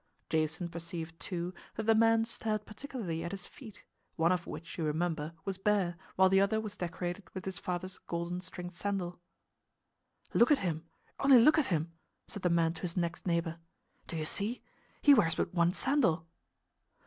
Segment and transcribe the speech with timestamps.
[0.31, 3.83] Jason perceived, too, that the man stared particularly at his feet,
[4.15, 7.99] one of which, you remember, was bare, while the other was decorated with his father's
[7.99, 9.19] golden stringed sandal.
[10.33, 10.87] "Look at him!
[11.19, 11.91] only look at him!"
[12.25, 13.59] said the man to his next neighbor.
[14.07, 14.63] "Do you see?
[15.03, 16.25] He wears but one sandal!"